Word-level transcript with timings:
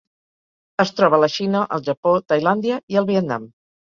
Es 0.83 0.91
troba 0.99 1.17
a 1.19 1.19
la 1.23 1.29
Xina, 1.33 1.61
el 1.77 1.85
Japó, 1.89 2.13
Tailàndia 2.33 2.79
i 2.95 3.01
el 3.03 3.09
Vietnam. 3.13 3.49